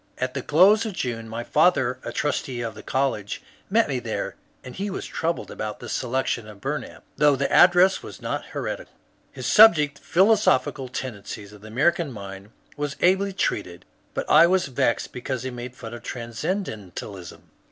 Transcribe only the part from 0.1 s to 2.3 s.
At the close of June my father, a